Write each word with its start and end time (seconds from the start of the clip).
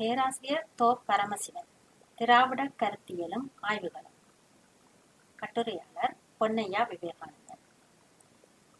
பேராசிரியர் 0.00 0.66
தோ 0.82 0.98
பரமசிவன். 1.06 1.68
திராவிட 2.18 2.70
கருத்தியலும் 2.82 3.46
ஆய்வுகளும். 3.60 4.16
கட்டுரையாளர் 5.36 6.14
பொன்னையா 6.40 6.82
விவேகானந்தன். 6.90 7.62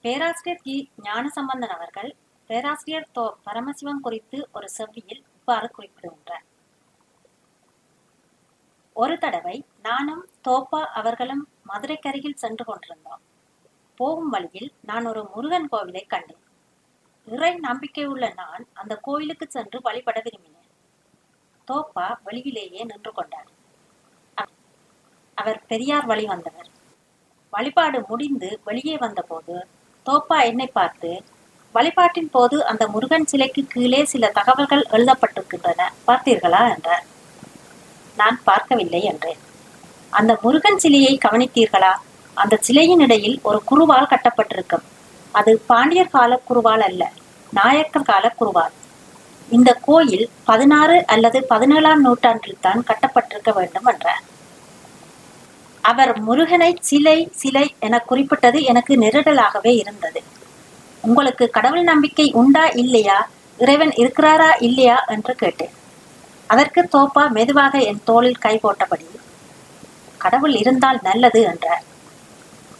பேராசிரியர் 0.04 0.62
கி. 0.62 0.90
ஞானசம்பந்தன் 1.02 1.74
அவர்கள் 1.74 2.10
பேராசிரியர் 2.50 3.08
தோ 3.14 3.24
பரமசிவன் 3.44 4.00
குறித்து 4.00 4.48
ஒரு 4.52 4.68
செவ்வியில் 4.68 5.22
இவ்வாறு 5.34 5.70
குறிப்பிடுகின்றார். 5.70 6.44
ஒரு 8.96 9.18
தடவை 9.18 9.64
நானும் 9.82 10.28
தோப்பா 10.48 10.82
அவர்களும் 10.92 11.48
மதுரைக்கரையில் 11.68 12.34
சென்று 12.34 12.64
கொண்டிருந்தோம். 12.64 13.22
போகும் 13.96 14.28
வழியில் 14.28 14.72
நான் 14.82 15.06
ஒரு 15.06 15.24
முருகன் 15.24 15.68
கோவிலை 15.72 16.06
கண்டேன். 16.06 16.44
இறை 17.26 17.54
நம்பிக்கை 17.54 18.04
உள்ள 18.04 18.32
நான் 18.36 18.66
அந்த 18.74 18.96
கோயிலுக்கு 18.96 19.46
சென்று 19.50 19.80
வழிபட 19.82 20.20
விரும்பினேன். 20.20 20.55
தோப்பா 21.68 22.06
வெளியிலேயே 22.26 22.82
நின்று 22.84 23.12
கொண்டார். 23.12 23.48
அவர் 25.38 25.60
பெரியார் 25.68 26.06
வழி 26.06 26.24
வந்தவர். 26.24 26.68
வழிபாடு 27.52 27.98
முடிந்து 28.08 28.60
வெளியே 28.64 28.96
வந்தபோது 28.96 29.54
தோப்பா 30.06 30.38
என்னை 30.42 30.66
பார்த்து 30.66 31.10
வழிபாட்டின் 31.74 32.30
போது 32.30 32.56
அந்த 32.66 32.84
முருகன் 32.88 33.26
சிலைக்கு 33.26 33.62
கீழே 33.66 34.04
சில 34.04 34.28
தகவல்கள் 34.28 34.84
எழுதப்பட்டிருக்கின்றன 34.90 35.88
பார்த்தீர்களா? 36.06 36.62
என்றார். 36.74 37.04
நான் 38.16 38.38
பார்க்கவில்லை 38.44 39.02
என்றேன். 39.02 39.40
அந்த 40.10 40.32
முருகன் 40.42 40.78
சிலையை 40.78 41.18
கவனித்தீர்களா? 41.24 41.92
அந்த 42.36 42.54
சிலையின் 42.60 43.00
இடையில் 43.00 43.36
ஒரு 43.42 43.58
குருவால் 43.70 44.10
கட்டப்பட்டிருக்கும். 44.12 44.86
அது 45.32 45.52
பாண்டியர் 45.66 46.14
கால 46.16 46.40
குருவால் 46.48 46.84
அல்ல 46.88 47.02
நாயக்கர் 47.52 48.10
கால 48.12 48.34
குருவால். 48.40 48.74
இந்த 49.50 49.74
கோயில் 49.74 50.30
பதினாறு 50.44 51.04
அல்லது 51.06 51.42
பதினேழாம் 51.42 52.00
நூற்றாண்டில் 52.00 52.60
தான் 52.60 52.84
கட்டப்பட்டிருக்க 52.86 53.52
வேண்டும் 53.54 53.86
என்றார். 53.86 54.24
அவர் 55.80 56.20
முருகனை 56.20 56.76
சிலை 56.80 57.28
சிலை 57.32 57.74
என 57.78 57.98
குறிப்பிட்டது 57.98 58.62
எனக்கு 58.62 58.96
நெருடலாகவே 58.96 59.72
இருந்தது. 59.76 60.22
உங்களுக்கு 61.02 61.50
கடவுள் 61.50 61.82
நம்பிக்கை 61.82 62.32
உண்டா 62.32 62.66
இல்லையா? 62.66 63.28
இறைவன் 63.58 63.90
இருக்கிறாரா 63.90 64.50
இல்லையா 64.58 65.04
என்று 65.04 65.34
கேட்டேன். 65.34 65.74
அதற்கு 66.46 66.88
தோப்பா 66.94 67.30
மெதுவாக 67.30 67.78
என் 67.78 68.02
தோளில் 68.04 68.38
கை 68.38 68.60
போட்டபடி 68.62 69.06
கடவுள் 70.18 70.54
இருந்தால் 70.54 71.00
நல்லது 71.02 71.42
என்றார். 71.42 71.84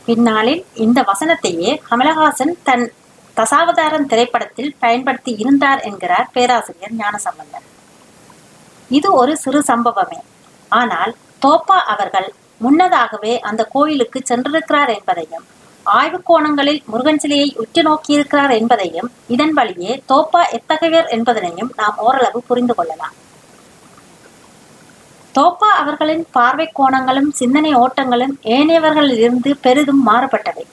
பின்னாளில் 0.04 0.64
இந்த 0.74 1.02
வசனத்தையே 1.02 1.80
கமலஹாசன் 1.90 2.54
தன் 2.62 2.92
தசாவதாரம் 3.36 4.06
திரைப்படத்தில் 4.10 4.76
பயன்படுத்தி 4.78 5.32
இருந்தார் 5.42 5.80
என்கிறார் 5.80 6.28
பேராசிரியர் 6.32 6.94
ஞானசம்பந்தன். 7.02 7.66
இது 8.90 9.08
ஒரு 9.12 9.32
சிறு 9.36 9.60
சம்பவமே. 9.70 10.20
ஆனால் 10.68 11.12
தோப்பா 11.44 11.78
அவர்கள் 11.94 12.28
முன்னதாகவே 12.64 13.34
அந்த 13.40 13.62
கோயிலுக்கு 13.64 14.18
சென்றிருக்கிறார் 14.30 14.92
என்பதையும் 14.98 15.44
ஆய்வு 15.86 16.18
கோணங்களில் 16.28 16.80
முருகன் 16.86 17.20
சிலையை 17.22 17.48
உற்று 17.62 17.82
நோக்கியிருக்கிறார் 17.82 18.52
என்பதையும் 18.60 19.10
இதன் 19.34 19.52
வழியே 19.52 19.92
தோப்பா 20.12 20.40
எத்தகையவர் 20.58 21.12
என்பதனையும் 21.16 21.70
நாம் 21.76 21.98
ஓரளவு 22.06 22.38
புரிந்து 22.48 22.74
கொள்ளலாம். 22.74 23.14
தோப்பா 25.34 25.70
அவர்களின் 25.82 26.24
பார்வை 26.30 26.66
கோணங்களும் 26.78 27.30
சிந்தனை 27.30 27.74
ஓட்டங்களும் 27.74 28.34
ஏனையவர்களிலிருந்து 28.56 29.52
பெரிதும் 29.66 30.02
மாறுபட்டவை. 30.08 30.64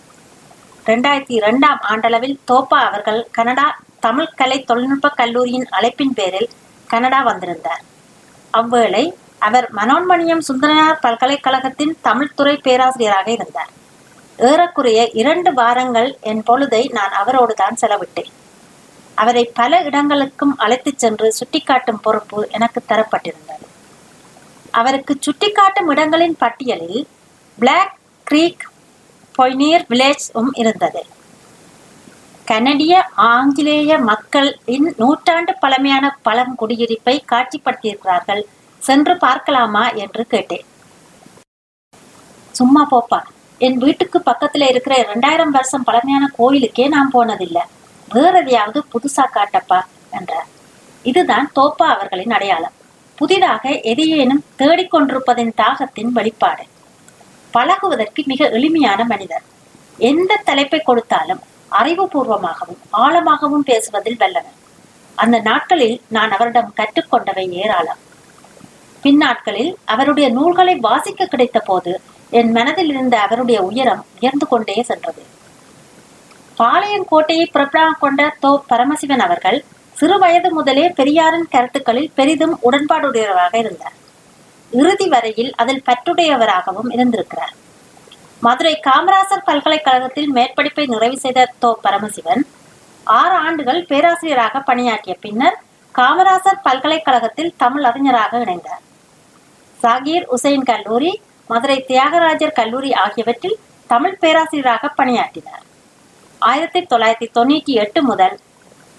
ரெண்டாயிரத்தி 0.86 1.36
இரண்டாம் 1.40 1.80
ஆண்டளவில் 1.90 2.38
தோப்பா 2.52 2.80
அவர்கள் 2.88 3.28
கனடா 3.32 3.80
தமிழ் 4.00 4.34
கலை 4.36 4.64
தொழில்நுட்ப 4.64 5.10
கல்லூரியின் 5.10 5.68
அழைப்பின் 5.72 6.16
பேரில் 6.16 6.50
கனடா 6.88 7.22
வந்திருந்தார். 7.22 7.84
அவ்வேளை 8.52 9.18
அவர் 9.40 9.74
மனோன்மணியம் 9.74 10.44
சுந்தரனார் 10.48 11.00
பல்கலைக்கழகத்தின் 11.02 11.98
தமிழ்துறை 12.04 12.56
பேராசிரியராக 12.62 13.32
இருந்தார். 13.32 13.72
ஏறக்குறைய 14.40 15.10
இரண்டு 15.12 15.54
வாரங்கள் 15.54 16.18
என் 16.22 16.44
பொழுதை 16.48 16.92
நான் 16.92 17.12
அவரோடு 17.12 17.54
தான் 17.54 17.80
செலவிட்டேன். 17.82 18.32
அவரை 19.16 19.46
பல 19.54 19.82
இடங்களுக்கும் 19.82 20.58
அழைத்துச் 20.58 21.00
சென்று 21.00 21.34
சுட்டிக்காட்டும் 21.40 22.02
பொறுப்பு 22.02 22.48
எனக்கு 22.52 22.84
தரப்பட்டிருந்தது. 22.88 23.66
அவருக்கு 24.72 25.18
சுட்டிக்காட்டும் 25.20 25.90
இடங்களின் 25.90 26.38
பட்டியலில் 26.38 27.08
பிளாக் 27.58 27.96
கிரீக் 28.24 28.72
பொய்னீர் 29.38 29.86
வில்லேஜும் 29.90 30.52
இருந்தது. 30.54 31.06
கனடிய 32.46 33.08
ஆங்கிலேய 33.16 33.98
மக்களின் 33.98 34.94
நூற்றாண்டு 34.98 35.56
பழமையான 35.60 36.18
பழங்குடியிருப்பை 36.26 37.20
காட்சிப்படுத்தியிருக்கிறார்கள். 37.32 38.42
சென்று 38.80 39.18
பார்க்கலாமா 39.18 39.90
என்று 39.90 40.26
கேட்டேன். 40.26 40.66
சும்மா 42.52 42.88
போப்பா 42.92 43.20
என் 43.58 43.78
வீட்டுக்கு 43.78 44.22
பக்கத்துல 44.26 44.70
இருக்கிற 44.70 44.96
இரண்டாயிரம் 44.96 45.52
வருஷம் 45.52 45.84
பழமையான 45.84 46.30
கோயிலுக்கே 46.36 46.88
நான் 46.88 47.12
போனதில்லை. 47.14 47.62
வேற 48.10 48.40
எதையாவது 48.40 48.84
புதுசா 48.94 49.26
காட்டப்பா 49.34 49.82
என்றார். 50.12 50.48
இதுதான் 51.04 51.52
தோப்பா 51.56 51.88
அவர்களின் 51.96 52.32
அடையாளம். 52.32 52.72
புதிதாக 53.16 53.70
எதையேனும் 53.70 54.44
தேடிக்கொண்டிருப்பதின் 54.58 55.54
தாகத்தின் 55.58 56.12
வெளிப்பாடு. 56.12 56.64
பழகுவதற்கு 57.56 58.22
மிக 58.26 58.50
எளிமையான 58.50 59.02
மனிதர். 59.04 59.44
எந்த 59.98 60.42
தலைப்பை 60.44 60.80
கொடுத்தாலும் 60.80 61.42
அறிவுபூர்வமாகவும் 61.82 62.82
ஆழமாகவும் 63.04 63.68
பேசுவதில் 63.70 64.18
வல்லவர். 64.18 64.58
அந்த 65.16 65.38
நாட்களில் 65.40 66.02
நான் 66.16 66.32
அவரிடம் 66.32 66.74
கற்றுக்கொண்டவை 66.78 67.46
ஏராளம். 67.64 68.02
பின்னாட்களில் 69.02 69.72
அவருடைய 69.86 70.30
நூல்களை 70.30 70.76
வாசிக்க 70.76 71.26
கிடைத்த 71.26 71.60
போது 71.60 71.94
என் 72.30 72.52
மனதில் 72.52 72.90
இருந்த 72.90 73.16
அவருடைய 73.20 73.62
உயரம் 73.62 74.06
உயர்ந்து 74.20 74.48
கொண்டே 74.48 74.84
சென்றது. 74.84 75.24
பாளையங்கோட்டையை 76.58 77.46
பிறப்பாக 77.54 77.98
கொண்ட 78.00 78.36
தோ 78.42 78.52
பரமசிவன் 78.68 79.20
அவர்கள் 79.20 79.60
சிறு 79.98 80.20
வயது 80.20 80.50
முதலே 80.52 80.86
பெரியாரின் 80.90 81.52
கருத்துக்களில் 81.52 82.12
பெரிதும் 82.16 82.56
உடன்பாடுடையவராக 82.72 83.56
இருந்தார். 83.56 83.98
இறுதி 84.80 85.08
வரையில் 85.08 85.52
அதில் 85.62 85.84
பற்றுடையவராகவும் 85.88 86.90
இருந்திருக்கிறார். 86.96 87.54
மதுரை 88.46 88.74
காமராசர் 88.88 89.48
பல்கலைக்கழகத்தில் 89.50 90.32
மேற்படிப்பை 90.36 90.86
நிறைவு 90.94 91.18
செய்த 91.18 91.50
தோ 91.62 91.70
பரமசிவன் 91.86 92.42
ஆறு 93.04 93.36
ஆண்டுகள் 93.46 93.82
பேராசிரியராக 93.90 94.60
பணியாற்றிய 94.60 95.16
பின்னர் 95.26 95.58
காமராசர் 95.96 96.64
பல்கலைக்கழகத்தில் 96.64 97.54
தமிழ் 97.58 97.84
அறிஞராக 97.84 98.40
இணைந்தார். 98.46 98.84
சாகீர் 99.82 100.26
உசைன் 100.36 100.66
கல்லூரி 100.72 101.12
மதுரை 101.50 101.78
தியாகராஜர் 101.90 102.58
கல்லூரி 102.60 102.92
ஆகியவற்றில் 103.04 103.58
தமிழ் 103.90 104.20
பேராசிரியராக 104.20 104.90
பணியாற்றினார். 105.00 105.64
ஆயிரத்தி 106.42 106.82
தொள்ளாயிரத்தி 106.92 107.28
தொண்ணூற்றி 107.38 107.74
எட்டு 107.84 108.02
முதல் 108.04 108.36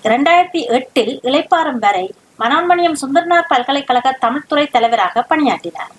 இரண்டாயிரத்தி 0.04 0.60
எட்டில் 0.76 1.14
இளைப்பாறும் 1.28 1.80
வரை 1.86 2.06
மனோன்மணியம் 2.38 2.98
சுந்தர்னார் 3.02 3.50
பல்கலைக்கழக 3.52 4.16
தமிழ்துறை 4.24 4.64
தலைவராக 4.70 5.22
பணியாற்றினார். 5.30 5.92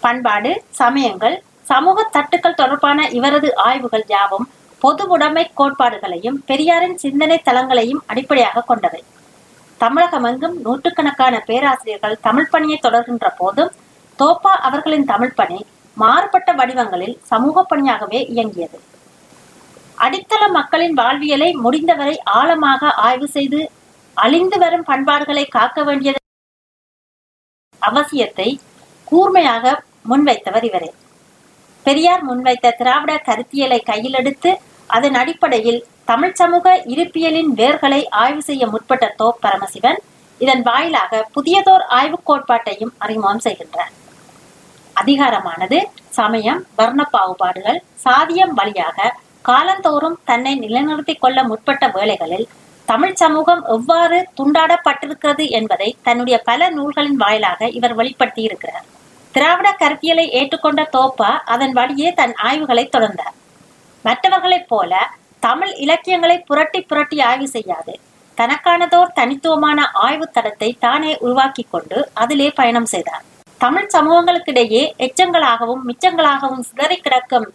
பண்பாடு 0.00 0.52
சமயங்கள் 0.80 1.36
சமூக 1.70 2.04
தட்டுக்கள் 2.14 2.58
தொடர்பான 2.60 3.08
இவரது 3.18 3.48
ஆய்வுகள் 3.66 4.06
யாவும் 4.14 4.46
பொதுவுடைமை 4.82 5.44
கோட்பாடுகளையும் 5.58 6.38
பெரியாரின் 6.48 6.96
சிந்தனை 6.96 7.36
தளங்களையும் 7.48 8.02
அடிப்படையாக 8.06 8.64
கொண்டவை. 8.70 9.02
தமிழகமெங்கும் 9.80 10.56
நூற்றுக்கணக்கான 10.64 11.34
பேராசிரியர்கள் 11.48 12.16
தமிழ் 12.26 12.50
பணியை 12.50 12.78
தொடர்கின்ற 12.86 13.26
போதும் 13.40 13.74
தோப்பா 14.18 14.52
அவர்களின் 14.68 15.06
தமிழ் 15.12 15.36
பணி 15.40 15.58
மாறுபட்ட 15.96 16.50
வடிவங்களில் 16.52 17.14
சமூக 17.30 17.64
பணியாகவே 17.70 18.20
இயங்கியது. 18.32 18.78
அடித்தள 20.04 20.42
மக்களின் 20.58 20.94
வாழ்வியலை 21.00 21.48
முடிந்தவரை 21.64 22.16
ஆழமாக 22.38 22.92
ஆய்வு 23.06 23.28
செய்து 23.36 23.60
அழிந்து 24.22 24.56
வரும் 24.58 24.88
பண்பாடுகளை 24.90 25.44
காக்க 25.48 25.84
வேண்டியது 25.84 26.18
அவசியத்தை 27.82 28.48
கூர்மையாக 29.08 29.64
முன்வைத்தவர் 30.10 30.64
இவரே. 30.64 30.90
பெரியார் 31.86 32.24
முன்வைத்த 32.28 32.74
திராவிட 32.78 33.12
கருத்தியலை 33.28 33.78
கையில் 33.82 34.12
எடுத்து 34.12 34.50
அதன் 34.90 35.14
அடிப்படையில் 35.14 35.80
தமிழ் 36.04 36.36
சமூக 36.40 36.66
இருப்பியலின் 36.94 37.50
வேர்களை 37.60 38.00
ஆய்வு 38.22 38.42
செய்ய 38.42 38.66
முற்பட்ட 38.66 39.06
தோ 39.18 39.28
பரமசிவன் 39.44 39.98
இதன் 40.40 40.62
வாயிலாக 40.62 41.22
புதியதோர் 41.34 41.84
ஆய்வு 41.98 42.18
கோட்பாட்டையும் 42.28 42.92
அறிமுகம் 42.98 43.42
செய்கின்றார். 43.44 43.92
அதிகாரமானது 44.96 45.78
சமயம் 46.18 46.60
வர்ண 46.76 47.02
பாகுபாடுகள் 47.12 47.80
சாதியம் 48.04 48.54
வழியாக 48.54 49.14
காலந்தோறும் 49.48 50.18
தன்னை 50.24 50.54
நிலைநிறுத்திக் 50.58 51.20
கொள்ள 51.20 51.38
முற்பட்ட 51.42 51.84
வேளைகளில் 51.88 52.46
தமிழ் 52.90 53.18
சமூகம் 53.20 53.60
எவ்வாறு 53.74 54.16
துண்டாடப்பட்டிருக்கிறது 54.38 55.44
என்பதை 55.58 55.88
தன்னுடைய 56.06 56.36
பல 56.48 56.70
நூல்களின் 56.76 57.18
வாயிலாக 57.22 57.68
இவர் 57.78 57.94
வெளிப்படுத்தி 57.98 58.42
இருக்கிறார் 58.42 58.86
திராவிட 59.34 59.68
கருத்தியலை 59.82 60.24
ஏற்றுக்கொண்ட 60.38 60.82
தோப்பா 60.96 61.28
அதன் 61.54 61.74
வழியே 61.78 62.08
தன் 62.20 62.34
ஆய்வுகளை 62.48 62.84
தொடர்ந்தார். 62.94 63.34
மற்றவர்களைப் 64.04 64.68
போல 64.68 65.10
தமிழ் 65.46 65.74
இலக்கியங்களை 65.84 66.36
புரட்டி 66.48 66.80
புரட்டி 66.80 67.18
ஆய்வு 67.28 67.48
செய்யாது. 67.48 67.92
தனக்கானதோர் 68.38 69.14
தனித்துவமான 69.18 69.84
ஆய்வு 70.06 70.26
தடத்தை 70.36 70.70
தானே 70.86 71.12
உருவாக்கி 71.18 71.66
கொண்டு 71.74 72.00
அதிலே 72.14 72.48
பயணம் 72.60 72.90
செய்தார். 72.94 73.24
தமிழ் 73.60 73.88
சமூகங்களுக்கிடையே 73.94 74.82
எச்சங்களாகவும் 75.06 75.84
மிச்சங்களாகவும் 75.90 76.66
சிதறி 76.70 76.96
கிடக்கும் 76.96 77.48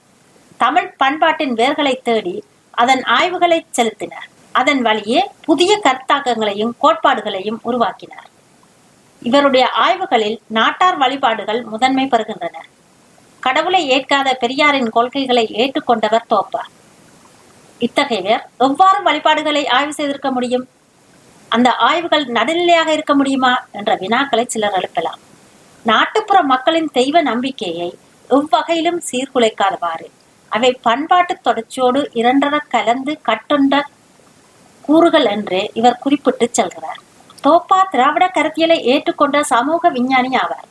தமிழ் 0.59 0.89
பண்பாட்டின் 0.97 1.57
வேர்களை 1.61 1.95
தேடி 2.09 2.35
அதன் 2.83 3.03
ஆய்வுகளை 3.17 3.59
செலுத்தினார். 3.79 4.29
அதன் 4.59 4.81
வழியே 4.81 5.21
புதிய 5.47 5.71
கருத்தாக்கங்களையும் 5.85 6.73
கோட்பாடுகளையும் 6.83 7.59
உருவாக்கினார். 7.61 8.29
இவருடைய 9.21 9.65
ஆய்வுகளில் 9.85 10.37
நாட்டார் 10.57 10.97
வழிபாடுகள் 10.97 11.61
முதன்மை 11.63 12.05
பெறுகின்றன. 12.05 12.57
கடவுளை 13.43 13.81
ஏற்காத 13.89 14.29
பெரியாரின் 14.33 14.89
கொள்கைகளை 14.89 15.45
ஏற்றுக்கொண்டவர் 15.63 16.29
தோப்பார் 16.33 16.71
இத்தகையவர் 17.79 18.43
எவ்வாறு 18.57 18.99
வழிபாடுகளை 19.03 19.63
ஆய்வு 19.77 19.93
செய்திருக்க 19.93 20.29
முடியும்? 20.31 20.65
அந்த 21.51 21.69
ஆய்வுகள் 21.87 22.25
நடுநிலையாக 22.37 22.89
இருக்க 22.91 23.13
முடியுமா 23.15 23.53
என்ற 23.71 23.91
வினாக்களை 23.95 24.45
சிலர் 24.47 24.77
எழுப்பலாம். 24.79 25.19
நாட்டுப்புற 25.85 26.37
மக்களின் 26.51 26.89
தெய்வ 26.91 27.21
நம்பிக்கையை 27.21 27.89
எவ்வகையிலும் 28.29 29.01
சீர்குலைக்காதவாறு 29.09 30.07
அவை 30.51 30.71
பண்பாட்டு 30.81 31.33
தொடர்ச்சியோடு 31.41 32.01
இரண்டர 32.21 32.55
கலந்து 32.69 33.13
கட்டுண்ட 33.27 33.83
கூறுகள் 34.87 35.27
என்று 35.35 35.59
இவர் 35.79 36.01
குறிப்பிட்டு 36.03 36.45
செல்கிறார். 36.57 37.01
தோப்பா 37.43 37.79
திராவிட 37.93 38.25
கருத்தியலை 38.37 38.77
ஏற்றுக்கொண்ட 38.93 39.41
சமூக 39.53 39.89
விஞ்ஞானி 39.97 40.31
ஆவார். 40.43 40.67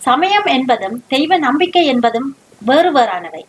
சமயம் 0.00 0.48
என்பதும் 0.56 0.96
தெய்வ 1.08 1.38
நம்பிக்கை 1.46 1.84
என்பதும் 1.92 2.28
வேறு 2.68 2.90
வேறானவை 2.96 3.42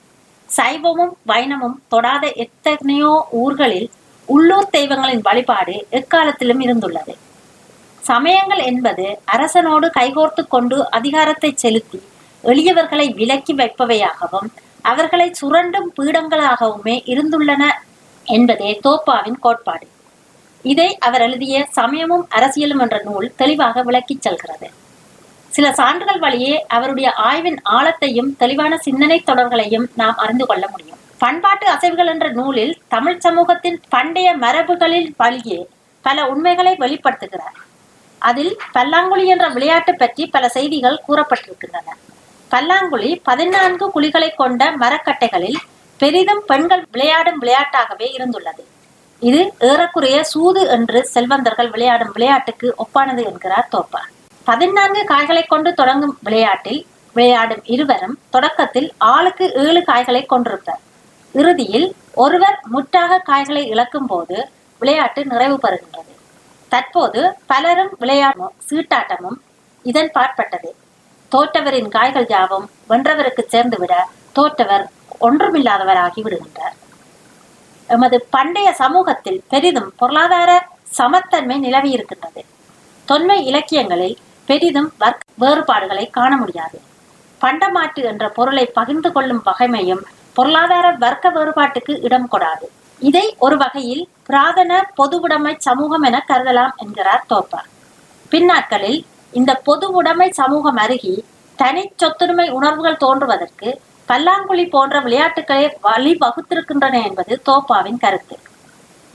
சைவமும் 0.49 1.13
வைணமும் 1.31 1.77
தொடாத 1.93 2.25
எத்தனையோ 2.43 3.13
ஊர்களில் 3.41 3.89
உள்ளூர் 4.27 4.69
தெய்வங்களின் 4.69 5.23
வழிபாடு 5.27 5.75
எக்காலத்திலும் 5.99 6.61
இருந்துள்ளது. 6.65 7.13
சமயங்கள் 8.03 8.61
என்பது 8.71 9.05
அரசனோடு 9.35 9.87
கைகோர்த்து 9.97 10.43
கொண்டு 10.47 10.77
அதிகாரத்தை 10.97 11.51
செலுத்தி 11.63 11.99
எளியவர்களை 12.43 13.07
விலக்கி 13.19 13.53
வைப்பவையாகவும் 13.61 14.49
அவர்களை 14.91 15.27
சுரண்டும் 15.39 15.89
பீடங்களாகவுமே 15.97 16.95
இருந்துள்ளன 17.13 17.63
என்பதே 18.25 18.69
தோப்பாவின் 18.85 19.39
கோட்பாடு. 19.45 19.87
இதை 20.61 20.97
அவர் 20.97 21.21
எழுதிய 21.21 21.65
சமயமும் 21.71 22.27
அரசியலும் 22.35 22.79
என்ற 22.79 23.01
நூல் 23.03 23.33
தெளிவாக 23.35 23.83
விளக்கிச் 23.83 24.21
செல்கிறது. 24.21 24.69
சில 25.49 25.73
சான்றுகள் 25.73 26.19
வழியே 26.19 26.65
அவருடைய 26.67 27.13
ஆய்வின் 27.13 27.61
ஆழத்தையும் 27.69 28.35
தெளிவான 28.37 28.77
சிந்தனை 28.77 29.23
தொடர்களையும் 29.25 29.85
நாம் 29.95 30.17
அறிந்து 30.17 30.45
கொள்ள 30.45 30.67
முடியும். 30.69 30.97
பண்பாட்டு 31.17 31.71
அசைவுகள் 31.71 32.05
என்ற 32.05 32.29
நூலில் 32.29 32.81
தமிழ் 32.87 33.19
சமூகத்தின் 33.19 33.81
பண்டைய 33.89 34.37
மரபுகளில் 34.37 35.13
வழியே 35.17 35.67
பல 36.01 36.25
உண்மைகளை 36.25 36.75
வெளிப்படுத்துகிறார். 36.79 37.57
அதில் 38.19 38.57
பல்லாங்குழி 38.73 39.25
என்ற 39.25 39.47
விளையாட்டு 39.47 39.95
பற்றி 39.95 40.27
பல 40.27 40.49
செய்திகள் 40.49 41.01
கூறப்பட்டிருக்கின்றன. 41.07 41.89
பல்லாங்குழி 42.51 43.19
பதினான்கு 43.23 43.91
குழிகளை 43.95 44.35
கொண்ட 44.35 44.71
மரக்கட்டைகளில் 44.71 45.55
பெரிதும் 45.97 46.43
பெண்கள் 46.47 46.87
விளையாடும் 46.91 47.41
விளையாட்டாகவே 47.41 48.07
இருந்துள்ளது. 48.17 48.63
இது 49.21 49.53
ஏறக்குறைய 49.59 50.17
சூது 50.23 50.61
என்று 50.75 50.99
செல்வந்தர்கள் 51.13 51.69
விளையாடும் 51.69 52.11
விளையாட்டுக்கு 52.15 52.75
ஒப்பானது 52.83 53.21
என்கிறார் 53.25 53.71
தோப்பா. 53.75 54.01
பதினான்கு 54.45 55.03
காய்களை 55.03 55.43
கொண்டு 55.43 55.73
தொடங்கும் 55.73 56.17
விளையாட்டில் 56.23 56.85
விளையாடும் 57.15 57.63
இருவரும் 57.65 58.17
தொடக்கத்தில் 58.29 58.93
ஆளுக்கு 58.97 59.53
ஏழு 59.53 59.83
காய்களை 59.83 60.25
கொண்டிருப்பர். 60.25 60.81
இறுதியில் 61.35 61.87
ஒருவர் 62.13 62.59
முற்றாக 62.73 63.19
காய்களை 63.19 63.63
இழக்கும் 63.67 64.05
போது 64.05 64.49
விளையாட்டு 64.81 65.25
நிறைவு 65.25 65.57
பெறுகின்றது. 65.65 66.13
தற்போது 66.69 67.21
பலரும் 67.45 67.93
விளையாடும் 67.99 68.53
சீட்டாட்டமும் 68.69 69.37
இதன் 69.85 70.11
பாற்பட்டது 70.11 70.75
தோற்றவரின் 71.31 71.89
காய்கள் 71.89 72.27
யாவும் 72.29 72.69
வென்றவருக்கு 72.89 73.43
சேர்ந்துவிட 73.53 73.93
தோற்றவர் 74.31 74.85
ஒன்றுமில்லாதவராகி 75.27 76.21
விடுகின்றார். 76.23 76.75
எமது 77.87 78.17
பண்டைய 78.29 78.73
சமூகத்தில் 78.73 79.41
பெரிதும் 79.49 79.89
பொருளாதார 79.97 80.51
சமத்தன்மை 80.97 81.57
நிலவி 81.59 81.89
இருக்கின்றது. 81.89 82.45
தொன்மை 83.05 83.45
இலக்கியங்களில் 83.45 84.17
பெரிதும் 84.45 84.91
வர்க்க 84.97 85.33
வேறுபாடுகளை 85.35 86.09
காண 86.09 86.37
முடியாது. 86.37 86.81
பண்டமாட்டு 87.41 88.01
என்ற 88.03 88.29
பொருளை 88.29 88.65
பகிர்ந்து 88.65 89.11
கொள்ளும் 89.11 89.41
வகைமையும் 89.45 90.03
பொருளாதார 90.33 90.91
வர்க்க 90.99 91.29
வேறுபாட்டுக்கு 91.29 92.03
இடம் 92.03 92.29
கொடாது. 92.31 92.67
இதை 92.99 93.35
ஒரு 93.37 93.57
வகையில் 93.57 94.07
பிராதன 94.29 94.81
பொதுவுடைமை 94.97 95.53
சமூகம் 95.57 96.01
என 96.01 96.25
கருதலாம் 96.27 96.75
என்கிறார் 96.75 97.25
தோப்பார். 97.27 97.67
பின்னாட்களில் 98.29 98.99
இந்த 99.31 99.51
பொது 99.67 99.91
உடைமை 99.91 100.29
சமூகம் 100.31 100.75
அருகி 100.75 101.15
தனி 101.55 101.83
சொத்துரிமை 102.03 102.49
உணர்வுகள் 102.49 103.01
தோன்றுவதற்கு 103.05 103.69
பல்லாங்குழி 104.09 104.69
போன்ற 104.69 104.99
விளையாட்டுகளை 104.99 105.77
வழி 105.81 106.17
வகுத்திருக்கின்றன 106.21 107.03
என்பது 107.03 107.41
தோப்பாவின் 107.49 107.97
கருத்து. 107.97 108.37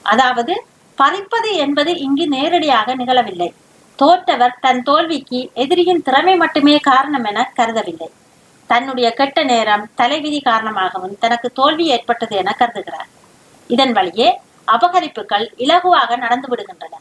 அதாவது 0.02 0.64
பறிப்பது 0.98 1.54
என்பது 1.54 1.98
இங்கு 1.98 2.28
நேரடியாக 2.28 2.94
நிகழவில்லை. 2.94 3.54
தோற்றவர் 3.98 4.58
தன் 4.60 4.82
தோல்விக்கு 4.82 5.50
எதிரியின் 5.54 6.02
திறமை 6.02 6.36
மட்டுமே 6.36 6.76
காரணம் 6.78 7.24
என 7.24 7.52
கருதவில்லை. 7.58 8.10
தன்னுடைய 8.66 9.12
கெட்ட 9.12 9.42
நேரம் 9.42 9.88
தலைவிதி 9.94 10.40
காரணமாகவும் 10.40 11.18
தனக்கு 11.18 11.50
தோல்வி 11.50 11.86
ஏற்பட்டது 11.86 12.36
என 12.36 12.56
கருதுகிறார். 12.58 13.08
இதன் 13.66 13.92
வழியே 13.92 14.40
அபகரிப்புகள் 14.68 15.46
இலகுவாக 15.56 16.16
நடந்து 16.16 16.48
விடுகின்றன. 16.52 16.94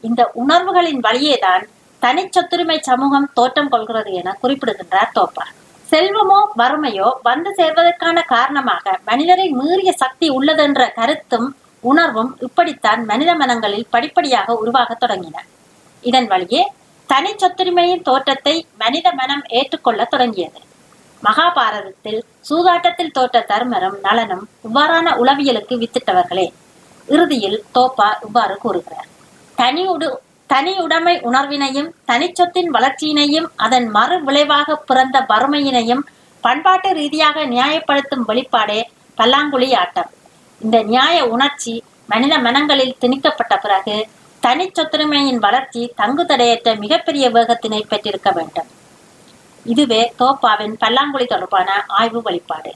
இந்த 0.00 0.30
உணர்வுகளின் 0.34 1.00
வழியேதான் 1.00 1.64
தனி 1.98 2.28
சொத்துரிமை 2.28 2.78
சமூகம் 2.80 3.30
தோற்றம் 3.34 3.68
கொள்கிறது 3.68 4.12
என 4.12 4.36
குறிப்பிடுகின்றார் 4.42 5.10
தோப்பார் 5.14 5.54
செல்வமோ 5.90 6.40
வறுமையோ 6.58 7.10
வந்து 7.22 7.54
சேர்வதற்கான 7.56 8.22
காரணமாக 8.24 8.98
மனிதரை 9.04 9.48
மீறிய 9.48 9.92
சக்தி 9.92 10.30
உள்ளதென்ற 10.30 10.92
கருத்தும் 10.94 11.56
உணர்வும் 11.80 12.36
இப்படித்தான் 12.40 13.04
மனித 13.04 13.34
மனங்களில் 13.34 13.86
படிப்படியாக 13.90 14.54
உருவாகத் 14.54 15.02
தொடங்கின. 15.04 15.36
இதன் 16.00 16.26
வழியே 16.26 16.62
தனி 17.06 17.34
சொத்துரிமையின் 17.34 18.02
தோற்றத்தை 18.02 18.66
மனித 18.78 19.12
மனம் 19.12 19.42
ஏற்றுக்கொள்ள 19.48 20.04
தொடங்கியது. 20.04 20.60
மகாபாரதத்தில் 21.22 22.20
சூதாட்டத்தில் 22.48 23.10
தோற்ற 23.10 23.46
தர்மரும் 23.48 23.98
நலனும் 24.02 24.48
இவ்வாறான 24.68 25.08
உளவியலுக்கு 25.22 25.76
வித்திட்டவர்களே. 25.76 26.52
இறுதியில் 27.08 27.64
தோப்பா 27.72 28.08
இவ்வாறு 28.26 28.56
கூறுகிறார். 28.56 29.08
தனியுடு 29.58 30.08
தனி 30.50 30.72
உடைமை 30.84 31.12
உணர்வினையும் 31.28 31.90
தனிச்சொத்தின் 32.10 32.70
வளர்ச்சியினையும் 32.76 33.48
அதன் 33.56 33.86
மறு 33.88 34.16
விளைவாக 34.24 34.76
பிறந்த 34.88 35.16
வறுமையினையும் 35.28 36.02
பண்பாட்டு 36.40 36.90
ரீதியாக 36.98 37.44
நியாயப்படுத்தும் 37.46 38.24
வெளிப்பாடே 38.30 38.80
பல்லாங்குழி 39.18 39.68
ஆட்டம். 39.82 40.10
இந்த 40.60 40.82
நியாய 40.82 41.16
உணர்ச்சி 41.26 41.74
மனித 42.06 42.34
மனங்களில் 42.38 42.96
திணிக்கப்பட்ட 43.00 43.56
பிறகு 43.56 43.96
தனி 44.40 44.66
சொத்துரிமையின் 44.68 45.40
வளர்ச்சி 45.46 45.82
தங்கு 45.96 46.24
தடையற்ற 46.26 46.74
மிகப்பெரிய 46.74 47.24
வேகத்தினை 47.30 47.80
பெற்றிருக்க 47.88 48.30
வேண்டும். 48.30 48.68
இதுவே 49.64 50.02
தோப்பாவின் 50.18 50.76
பல்லாங்குழி 50.82 51.26
தொடர்பான 51.26 51.70
ஆய்வு 52.00 52.22
வழிபாடு 52.22 52.72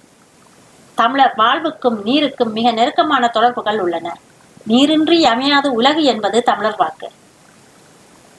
தமிழர் 0.99 1.35
வாழ்வுக்கும் 1.37 1.99
நீருக்கும் 2.07 2.55
மிக 2.59 2.71
நெருக்கமான 2.71 3.25
தொடர்புகள் 3.37 3.81
உள்ளன. 3.81 4.09
நீரின்றி 4.67 5.19
அமையாது 5.35 5.69
உலகு 5.73 6.03
என்பது 6.13 6.39
தமிழர் 6.43 6.81
வாக்கு. 6.83 7.09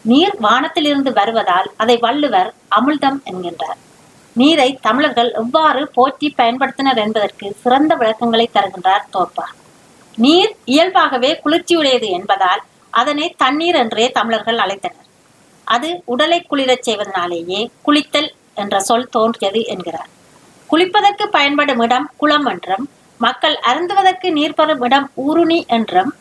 நீர் 0.09 0.35
வானத்திலிருந்து 0.39 1.11
வருவதால் 1.13 1.69
அதை 1.77 1.95
வள்ளுவர் 1.97 2.49
அமிழ்தம் 2.77 3.19
என்கின்றார். 3.29 3.79
நீரை 4.35 4.69
தமிழர்கள் 4.81 5.31
எவ்வாறு 5.41 5.81
போற்றி 5.93 6.27
பயன்படுத்தினர் 6.37 6.99
என்பதற்கு 7.03 7.47
சிறந்த 7.63 7.91
விளக்கங்களை 7.95 8.47
தருகின்றார் 8.53 9.05
தோப்பா. 9.15 9.45
நீர் 10.17 10.51
இயல்பாகவே 10.65 11.31
குளிர்ச்சியுடையது 11.43 12.09
என்பதால் 12.09 12.61
அதனை 12.89 13.27
தண்ணீர் 13.37 13.75
என்றே 13.75 14.05
தமிழர்கள் 14.11 14.57
அழைத்தனர். 14.57 15.07
அது 15.67 15.89
உடலை 16.05 16.39
குளிரச் 16.49 16.85
செய்வதனாலேயே 16.87 17.61
குளித்தல் 17.87 18.29
என்ற 18.53 18.75
சொல் 18.79 19.09
தோன்றியது 19.09 19.61
என்கிறார். 19.73 20.09
குளிப்பதற்கு 20.69 21.25
பயன்படும் 21.37 21.81
இடம் 21.81 22.07
குளம் 22.17 22.45
என்றும் 22.45 22.85
மக்கள் 23.19 23.57
அருந்துவதற்கு 23.69 24.27
நீர் 24.37 24.55
பெறும் 24.55 24.81
இடம் 24.81 25.07
ஊருணி 25.25 25.59
என்றும் 25.67 26.11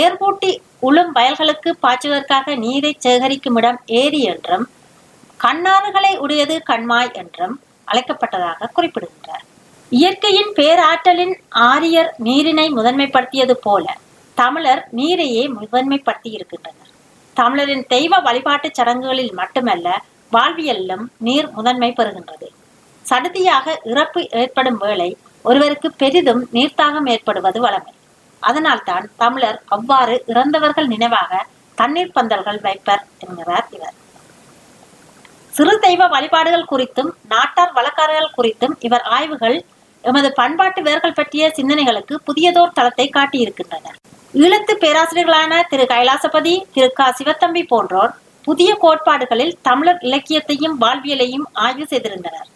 ஏர்பூட்டி 0.00 0.50
உளும் 0.88 1.10
வயல்களுக்கு 1.16 1.70
பாய்ச்சுவதற்காக 1.82 2.54
நீரை 2.56 2.92
சேகரிக்கும் 3.04 3.56
இடம் 3.56 3.78
ஏரி 4.00 4.20
என்றும் 4.32 4.64
கண்ணாறுகளை 5.40 6.12
உடையது 6.24 6.56
கண்மாய் 6.70 7.12
என்றும் 7.22 7.54
அழைக்கப்பட்டதாக 7.88 8.68
குறிப்பிடுகின்றார். 8.76 9.44
இயற்கையின் 9.92 10.52
பேராற்றலின் 10.58 11.34
ஆரியர் 11.50 12.10
நீரினை 12.26 12.66
முதன்மைப்படுத்தியது 12.78 13.54
போல 13.66 13.84
தமிழர் 14.36 14.82
நீரையே 14.98 15.44
முதன்மைப்படுத்தி 15.58 16.30
இருக்கின்றனர் 16.36 16.90
தமிழரின் 17.36 17.84
தெய்வ 17.86 18.18
வழிபாட்டு 18.18 18.68
சடங்குகளில் 18.78 19.32
மட்டுமல்ல 19.32 19.88
வாழ்வியலிலும் 20.32 21.04
நீர் 21.26 21.48
முதன்மை 21.50 21.90
பெறுகின்றது. 21.98 22.48
சடுதியாக 23.04 23.74
இறப்பு 23.92 24.20
ஏற்படும் 24.42 24.78
வேளை 24.84 25.10
ஒருவருக்கு 25.44 25.88
பெரிதும் 26.02 26.42
நீர்த்தாகம் 26.52 27.08
ஏற்படுவது 27.14 27.60
வளமை 27.60 27.92
அதனால்தான் 28.42 29.04
தமிழர் 29.16 29.58
அவ்வாறு 29.68 30.14
இறந்தவர்கள் 30.26 30.86
நினைவாக 30.86 31.42
தண்ணீர் 31.78 32.14
பந்தல்கள் 32.14 32.60
வைப்பர் 32.60 33.04
என்கிறார் 33.18 33.68
இவர். 33.70 33.96
சிறு 35.52 35.74
தெய்வ 35.78 36.02
வழிபாடுகள் 36.06 36.70
குறித்தும் 36.70 37.10
நாட்டார் 37.28 37.72
வழக்காரர்கள் 37.74 38.36
குறித்தும் 38.38 38.74
இவர் 38.80 39.04
ஆய்வுகள் 39.16 39.56
எமது 40.04 40.28
பண்பாட்டு 40.32 40.80
வேர்கள் 40.82 41.12
பற்றிய 41.12 41.52
சிந்தனைகளுக்கு 41.56 42.14
புதியதோர் 42.28 42.76
தளத்தை 42.78 43.06
காட்டியிருக்கின்றன 43.12 43.92
ஈழத்து 44.34 44.74
பேராசிரியர்களான 44.84 45.62
திரு 45.70 45.84
கைலாசபதி 45.90 46.54
திரு 46.74 46.88
க. 46.92 47.08
சிவத்தம்பி 47.18 47.62
போன்றோர் 47.66 48.12
புதிய 48.44 48.70
கோட்பாடுகளில் 48.80 49.52
தமிழர் 49.62 50.00
இலக்கியத்தையும் 50.00 50.76
வாழ்வியலையும் 50.80 51.46
ஆய்வு 51.64 51.84
செய்திருந்தனர். 51.90 52.48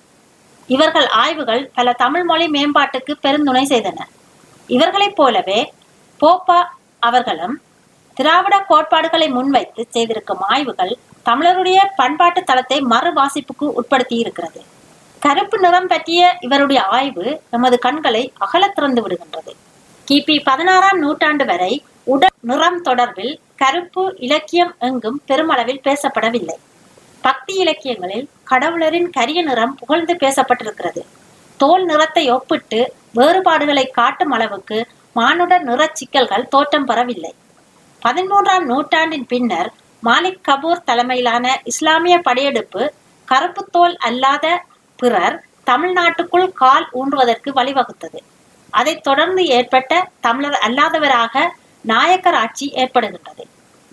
இவர்கள் 0.69 1.09
ஆய்வுகள் 1.23 1.63
பல 1.75 1.93
தமிழ் 1.93 2.25
மொழி 2.25 2.47
மேம்பாட்டுக்கு 2.47 3.13
பெருந்துணை 3.23 3.65
செய்தன. 3.73 3.99
இவர்களைப் 4.69 5.17
போலவே 5.17 5.61
போப்பா 6.23 6.65
அவர்களும் 6.99 7.61
திராவிட 8.15 8.65
கோட்பாடுகளை 8.69 9.29
முன்வைத்து 9.29 9.87
செய்திருக்கும் 9.91 10.41
ஆய்வுகள் 10.41 10.97
தமிழருடைய 11.27 11.79
பண்பாட்டு 11.97 12.45
தளத்தை 12.45 12.81
மறு 12.81 13.13
வாசிப்புக்கு 13.13 13.67
உட்படுத்தி 13.81 14.17
இருக்கிறது 14.19 14.63
கருப்பு 15.23 15.59
நிறம் 15.59 15.87
பற்றிய 15.87 16.37
இவருடைய 16.41 16.83
ஆய்வு 16.83 17.43
நமது 17.51 17.79
கண்களை 17.79 18.33
அகலத் 18.41 18.75
திறந்து 18.75 19.09
விடுகின்றது. 19.09 19.53
கிபி 20.11 20.43
பதினாறாம் 20.45 20.99
நூற்றாண்டு 20.99 21.45
வரை 21.45 21.85
உடல் 22.05 22.37
நிறம் 22.41 22.85
தொடர்பில் 22.85 23.35
கருப்பு 23.57 24.15
இலக்கியம் 24.17 24.75
எங்கும் 24.79 25.23
பெருமளவில் 25.27 25.81
பேசப்படவில்லை. 25.85 26.57
பக்தி 27.23 27.55
இலக்கியங்களில் 27.55 28.29
கடவுளரின் 28.51 29.11
கரிய 29.11 29.43
நிறம் 29.43 29.75
புகழ்ந்து 29.75 30.15
பேசப்பட்டிருக்கிறது. 30.15 31.03
தோல் 31.57 31.85
நிறத்தை 31.85 32.31
ஒப்பிட்டு 32.31 32.95
வேறுபாடுகளை 33.13 33.87
காட்டும் 33.91 34.31
அளவுக்கு 34.31 34.87
மானுட 35.19 35.55
நிறச் 35.59 35.99
சிக்கல்கள் 35.99 36.51
தோற்றம் 36.55 36.85
பெறவில்லை. 36.85 37.33
பதிமூன்றாம் 38.03 38.67
நூற்றாண்டின் 38.71 39.27
பின்னர் 39.27 39.71
மாலிக் 40.03 40.45
கபூர் 40.49 40.87
தலைமையிலான 40.89 41.61
இஸ்லாமிய 41.65 42.17
படையெடுப்பு 42.19 42.83
கருப்பு 43.29 43.63
தோல் 43.71 43.97
அல்லாத 44.09 44.47
பிறர் 44.99 45.37
தமிழ்நாட்டுக்குள் 45.71 46.49
கால் 46.63 46.87
ஊன்றுவதற்கு 46.93 47.51
வழிவகுத்தது. 47.59 48.21
அதைத் 48.71 49.03
தொடர்ந்து 49.03 49.43
ஏற்பட்ட 49.59 49.93
தமிழர் 50.21 50.59
அல்லாதவராக 50.67 51.45
நாயக்கர் 51.85 52.39
ஆட்சி 52.43 52.67
ஏற்படுகின்றது. 52.83 53.45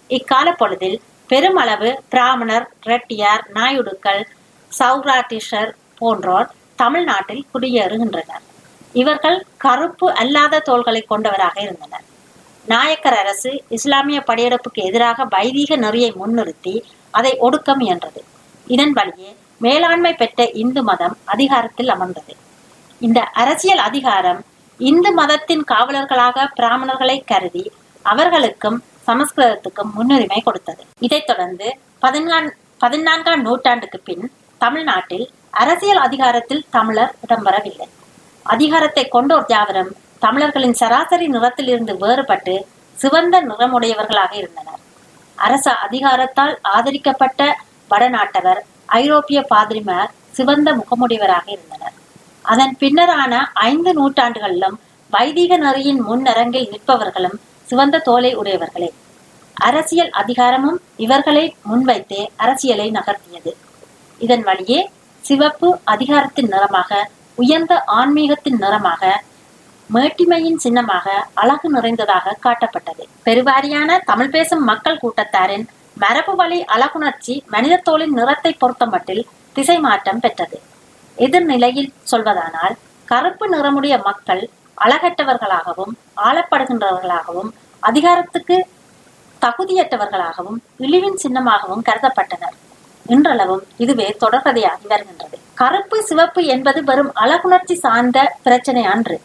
இக்கால 0.09 0.47
பொழுதில் 0.61 0.97
பெருமளவு 1.29 1.91
பிராமணர் 2.09 2.67
ரெட்டியார் 2.91 3.43
நாயுடுக்கள் 3.53 4.23
சௌராட்டிஷர் 4.71 5.71
போன்றோர் 5.99 6.49
தமிழ்நாட்டில் 6.75 7.45
குடியேறுகின்றனர். 7.53 8.43
இவர்கள் 8.93 9.45
கருப்பு 9.57 10.13
அல்லாத 10.13 10.59
தோள்களை 10.59 11.01
கொண்டவராக 11.01 11.61
இருந்தனர். 11.61 12.03
நாயக்கர் 12.65 13.17
அரசு 13.17 13.63
இஸ்லாமிய 13.69 14.23
படையெடுப்புக்கு 14.27 14.83
எதிராக 14.89 15.25
வைதீக 15.25 15.75
நெறியை 15.75 16.11
முன்னிறுத்தி 16.11 16.81
அதை 17.11 17.37
ஒடுக்க 17.41 17.77
முயன்றது. 17.77 18.21
இதன் 18.67 18.91
வழியே 18.91 19.35
மேலாண்மை 19.57 20.13
பெற்ற 20.13 20.49
இந்து 20.49 20.83
மதம் 20.83 21.17
அதிகாரத்தில் 21.25 21.89
அமர்ந்தது. 21.89 22.35
இந்த 22.99 23.21
அரசியல் 23.21 23.77
அதிகாரம் 23.77 24.41
இந்து 24.77 25.13
மதத்தின் 25.13 25.63
காவலர்களாக 25.71 26.47
பிராமணர்களை 26.55 27.23
கருதி 27.25 27.71
அவர்களுக்கும் 28.01 28.83
சமஸ்கிருதத்துக்கும் 29.07 29.91
முன்னுரிமை 29.93 30.41
கொடுத்தது. 30.41 30.85
இதைத் 30.99 31.27
தொடர்ந்து 31.27 31.77
பதினான் 31.99 32.49
பதினான்காம் 32.77 33.41
நூற்றாண்டுக்கு 33.41 33.99
பின் 33.99 34.31
தமிழ்நாட்டில் 34.57 35.29
அரசியல் 35.51 35.97
அதிகாரத்தில் 35.97 36.65
தமிழர் 36.69 37.15
இடம்பெறவில்லை. 37.27 37.87
அதிகாரத்தை 38.43 39.07
கொண்டோர் 39.11 39.45
யாவரும் 39.47 39.91
தமிழர்களின் 40.19 40.73
சராசரி 40.73 41.27
நிறத்திலிருந்து 41.27 41.93
வேறுபட்டு 41.99 42.55
சிவந்த 42.95 43.41
நிறமுடையவர்களாக 43.41 44.33
இருந்தனர். 44.33 44.79
அரச 45.35 45.71
அதிகாரத்தால் 45.71 46.59
ஆதரிக்கப்பட்ட 46.61 47.55
வடநாட்டவர் 47.89 48.59
ஐரோப்பிய 48.85 49.45
பாதிரிமார் 49.49 50.11
சிவந்த 50.31 50.69
முகமுடையவராக 50.75 51.45
இருந்தனர். 51.47 51.93
அதன் 52.41 52.77
பின்னரான 52.79 53.33
ஐந்து 53.53 53.93
நூற்றாண்டுகளிலும் 53.93 54.77
வைதிக 55.09 55.57
நெறியின் 55.57 56.01
முன்னரங்கில் 56.09 56.69
நிற்பவர்களும் 56.71 57.37
சிவந்த 57.65 57.99
தோலை 57.99 58.35
உடையவர்களே. 58.35 58.89
அரசியல் 59.53 60.09
அதிகாரமும் 60.09 60.81
இவர்களை 60.97 61.55
முன்வைத்தே 61.69 62.27
அரசியலை 62.35 62.91
நகர்த்தியது. 62.91 63.51
இதன் 64.19 64.43
வழியே 64.43 64.89
சிவப்பு 65.21 65.79
அதிகாரத்தின் 65.83 66.47
நிறமாக 66.47 67.09
உயர்ந்த 67.35 67.83
ஆன்மீகத்தின் 67.99 68.59
நிறமாக 68.59 69.21
மேட்டிமையின் 69.89 70.59
சின்னமாக 70.63 71.27
அழகு 71.33 71.69
நிறைந்ததாக 71.71 72.35
காட்டப்பட்டது. 72.45 73.03
பெருவாரியான 73.25 73.99
தமிழ் 74.05 74.29
பேசும் 74.29 74.63
மக்கள் 74.63 74.99
கூட்டத்தாரின் 75.01 75.65
மரபு 75.97 76.35
வழி 76.35 76.65
அழகுணர்ச்சி 76.75 77.33
மனித 77.47 77.81
தோலின் 77.89 78.15
நிறத்தை 78.19 78.57
பொறுத்தமட்டில் 78.61 79.23
திசை 79.53 79.79
மாற்றம் 79.79 80.19
பெற்றது. 80.19 80.61
எதிர்நிலையில் 81.17 81.91
சொல்வதானால் 82.11 82.75
கருப்பு 83.05 83.47
நிறமுடைய 83.49 84.01
மக்கள் 84.03 84.49
அழகற்றவர்களாகவும் 84.85 85.93
ஆளப்படுகின்றவர்களாகவும் 86.27 87.51
அதிகாரத்துக்கு 87.79 88.67
தகுதியற்றவர்களாகவும் 89.41 90.59
இழிவின் 90.77 91.19
சின்னமாகவும் 91.23 91.85
கருதப்பட்டனர். 91.89 92.57
இன்றளவும் 93.05 93.63
இதுவே 93.77 94.15
தொடர்கதையாகி 94.19 94.87
வருகின்றது. 94.87 95.37
கருப்பு 95.57 95.97
சிவப்பு 96.03 96.41
என்பது 96.45 96.83
வெறும் 96.83 97.11
அழகுணர்ச்சி 97.23 97.73
சார்ந்த 97.73 98.19
பிரச்சனை 98.43 98.83
அன்று. 98.85 99.17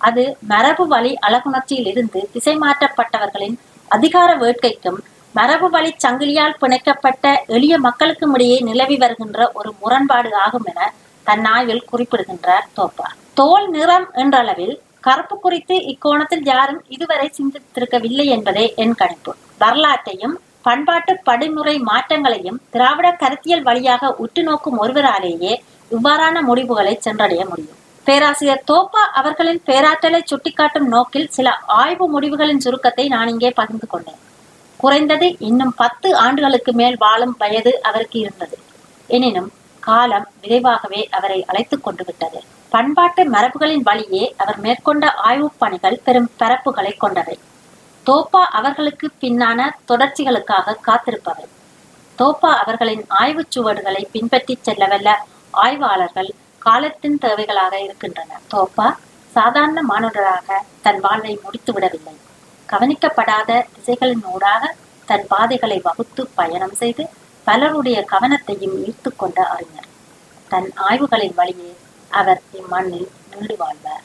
அது 0.00 0.22
மரபு 0.48 0.84
வழி 0.86 1.12
அழகுணர்ச்சியில் 1.26 1.88
இருந்து 1.92 2.20
திசை 2.32 2.54
மாற்றப்பட்டவர்களின் 2.56 3.56
அதிகார 3.88 4.30
வேட்கைக்கும் 4.36 4.98
மரபு 5.34 5.68
வழி 5.70 5.90
சங்கிலியால் 6.04 6.58
பிணைக்கப்பட்ட 6.60 7.24
எளிய 7.46 7.78
மக்களுக்கும் 7.78 8.34
இடையே 8.34 8.58
நிலவி 8.60 8.96
வருகின்ற 8.96 9.48
ஒரு 9.52 9.70
முரண்பாடு 9.80 10.30
ஆகும் 10.36 10.66
என 10.72 10.80
தன் 11.26 11.44
ஆய்வில் 11.44 11.86
குறிப்பிடுகின்றார் 11.90 12.66
தோப்பா. 12.78 13.06
தோல் 13.34 13.68
நிறம் 13.68 14.08
என்றளவில் 14.14 14.74
கருப்பு 15.00 15.36
குறித்து 15.40 15.74
இக்கோணத்தில் 15.92 16.44
யாரும் 16.44 16.82
இதுவரை 16.88 17.26
சிந்தித்திருக்கவில்லை 17.38 18.26
என்பதே 18.36 18.66
என் 18.76 18.94
கணிப்பு. 18.94 19.32
வரலாற்றையும் 19.58 20.36
பண்பாட்டு 20.62 21.12
படிமுறை 21.24 21.74
மாற்றங்களையும் 21.88 22.60
திராவிட 22.70 23.08
கருத்தியல் 23.22 23.62
வழியாக 23.62 24.12
உற்று 24.24 24.42
நோக்கும் 24.42 24.78
ஒருவராலேயே 24.78 25.52
இவ்வாறான 25.90 26.40
முடிவுகளை 26.40 26.96
சென்றடைய 27.00 27.46
முடியும். 27.46 27.76
பேராசிரியர் 28.04 28.62
தோப்பா 28.66 29.02
அவர்களின் 29.12 29.62
பேராற்றலை 29.64 30.22
சுட்டிக்காட்டும் 30.24 30.88
நோக்கில் 30.88 31.28
சில 31.28 31.52
ஆய்வு 31.66 32.20
முடிவுகளின் 32.20 32.58
சுருக்கத்தை 32.58 33.08
நான் 33.08 33.28
இங்கே 33.28 33.50
பகிர்ந்து 33.50 33.86
கொண்டேன். 33.86 34.18
குறைந்தது 34.76 35.36
இன்னும் 35.38 35.74
பத்து 35.76 36.16
ஆண்டுகளுக்கு 36.16 36.72
மேல் 36.72 36.96
வாழும் 36.98 37.34
வயது 37.38 37.82
அவருக்கு 37.82 38.18
இருந்தது. 38.18 38.58
எனினும் 39.08 39.52
காலம் 39.80 40.26
விரைவாகவே 40.40 41.08
அவரை 41.10 41.44
அழைத்துக் 41.44 41.82
கொண்டு 41.82 42.04
விட்டது. 42.04 42.42
பண்பாட்டு 42.70 43.30
மரபுகளின் 43.30 43.82
வழியே 43.82 44.34
அவர் 44.36 44.58
மேற்கொண்ட 44.58 45.10
ஆய்வுப் 45.10 45.58
பணிகள் 45.58 46.00
பெரும் 46.04 46.30
பரப்புகளை 46.38 46.96
கொண்டவை. 46.96 47.38
தோப்பா 48.06 48.46
அவர்களுக்கு 48.50 49.10
பின்னான 49.20 49.70
தொடர்ச்சிகளுக்காக 49.88 50.76
காத்திருப்பவை 50.86 51.46
தோப்பா 52.18 52.56
அவர்களின் 52.56 53.06
ஆய்வுச் 53.08 53.50
சுவடுகளை 53.50 54.08
பின்பற்றிச் 54.12 54.64
செல்லவல்ல 54.64 55.10
ஆய்வாளர்கள் 55.64 56.30
காலத்தின் 56.62 57.18
தேவைகளாக 57.22 57.74
இருக்கின்றன 57.82 58.38
தோப்பா 58.54 58.86
சாதாரண 59.32 59.80
மானுடராக 59.88 60.58
தன் 60.84 61.00
வாழ்வை 61.00 61.34
முடித்து 61.44 61.72
விடவில்லை. 61.72 62.16
கவனிக்கப்படாத 62.68 63.50
திசைகளின் 63.74 64.24
ஊடாக 64.34 64.74
தன் 65.08 65.26
பாதைகளை 65.28 65.78
வகுத்து 65.84 66.22
பயணம் 66.34 66.76
செய்து 66.82 67.04
பலருடைய 67.46 67.98
கவனத்தையும் 68.12 68.76
ஈர்த்து 68.86 69.10
கொண்ட 69.16 69.38
அறிஞர். 69.54 69.90
தன் 70.50 70.68
ஆய்வுகளின் 70.88 71.36
வழியே 71.40 71.72
அவர் 72.20 72.40
இம்மண்ணில் 72.60 73.10
நீடு 73.30 73.56
வாழ்வார். 73.58 74.04